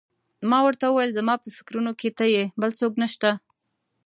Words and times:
ما 0.49 0.59
ورته 0.63 0.85
وویل: 0.87 1.15
زما 1.19 1.35
په 1.43 1.47
فکرونو 1.57 1.91
کې 1.99 2.09
ته 2.17 2.25
یې، 2.33 2.43
بل 2.61 2.71
څوک 2.79 2.93
نه 3.01 3.07
شته. 3.13 3.31